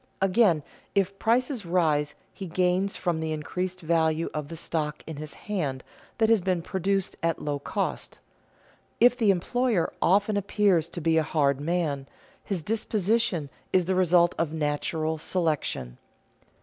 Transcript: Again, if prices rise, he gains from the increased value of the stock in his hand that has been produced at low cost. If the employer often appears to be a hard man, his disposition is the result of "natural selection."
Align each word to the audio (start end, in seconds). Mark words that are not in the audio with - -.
Again, 0.19 0.63
if 0.95 1.19
prices 1.19 1.63
rise, 1.63 2.15
he 2.33 2.47
gains 2.47 2.95
from 2.95 3.19
the 3.19 3.31
increased 3.31 3.81
value 3.81 4.31
of 4.33 4.47
the 4.47 4.55
stock 4.55 5.03
in 5.05 5.17
his 5.17 5.35
hand 5.35 5.83
that 6.17 6.27
has 6.27 6.41
been 6.41 6.63
produced 6.63 7.15
at 7.21 7.39
low 7.39 7.59
cost. 7.59 8.17
If 8.99 9.15
the 9.15 9.29
employer 9.29 9.93
often 10.01 10.37
appears 10.37 10.89
to 10.89 11.01
be 11.01 11.17
a 11.19 11.21
hard 11.21 11.59
man, 11.61 12.07
his 12.43 12.63
disposition 12.63 13.51
is 13.71 13.85
the 13.85 13.93
result 13.93 14.33
of 14.39 14.51
"natural 14.51 15.19
selection." 15.19 15.99